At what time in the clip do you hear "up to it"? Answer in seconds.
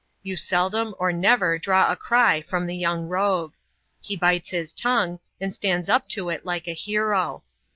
5.89-6.43